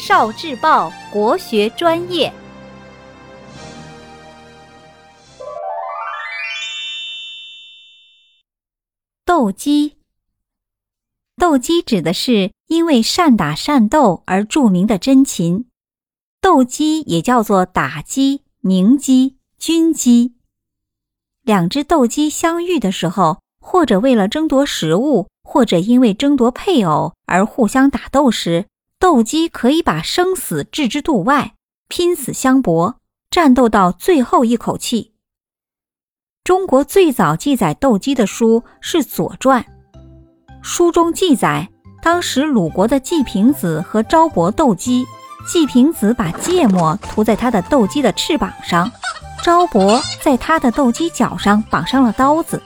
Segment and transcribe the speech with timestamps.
[0.00, 2.32] 少智报国学专业。
[9.26, 9.98] 斗鸡，
[11.36, 15.66] 斗鸡指的是因为善打善斗而著名的真禽。
[16.40, 20.32] 斗鸡也叫做打鸡、鸣鸡、军鸡。
[21.42, 28.66] 两只斗鸡相遇的时候，或者为了争夺食物，或者因为争夺配偶而互相打斗时，
[29.00, 31.54] 斗鸡可以把生死置之度外，
[31.88, 32.96] 拼死相搏，
[33.30, 35.14] 战斗到最后一口气。
[36.44, 39.62] 中国最早记载斗鸡的书是《左传》，
[40.60, 41.70] 书中记载，
[42.02, 45.06] 当时鲁国的季平子和昭伯斗鸡，
[45.50, 48.92] 季平子把芥末涂在他的斗鸡的翅膀上，
[49.42, 52.62] 昭伯在他的斗鸡脚上绑上了刀子。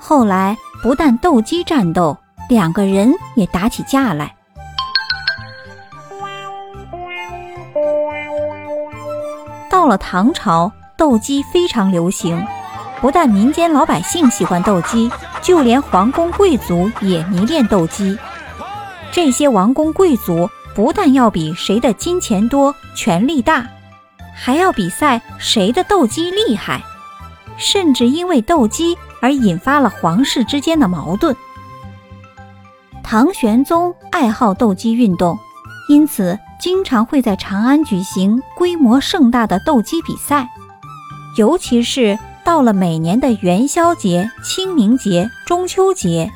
[0.00, 2.18] 后来不但斗鸡战斗，
[2.48, 4.34] 两个人也打起架来。
[9.72, 12.46] 到了唐朝，斗鸡非常流行。
[13.00, 18.18] 不但民间老百姓喜欢斗鸡，就连皇宫贵族也迷恋斗鸡。
[19.10, 23.66] 这些王公贵族不但要比谁的金钱多、权力大，
[24.36, 26.82] 还要比赛谁的斗鸡厉害，
[27.56, 31.34] 甚至因为斗鸡而引发了皇室之间的矛盾。
[33.02, 35.38] 唐玄宗爱好斗鸡运动，
[35.88, 40.48] 因此经常会在长安举行规模盛大的斗鸡比赛，
[41.36, 42.18] 尤其是。
[42.44, 46.28] 到了每年的元宵节、清明节、中秋节，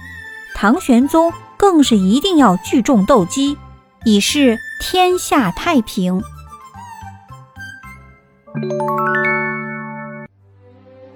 [0.55, 3.59] 唐玄宗更是一定要聚众斗鸡，
[4.05, 6.23] 以示天下太平。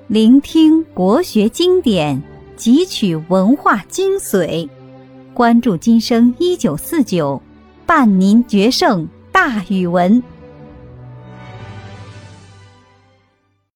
[0.09, 2.21] 聆听国学经典，
[2.59, 4.69] 汲取文化精髓，
[5.33, 7.41] 关注今生一九四九，
[7.91, 10.23] 伴您决胜大语文。